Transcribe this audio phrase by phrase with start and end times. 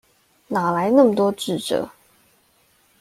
[0.47, 1.91] 哪來那麼多智者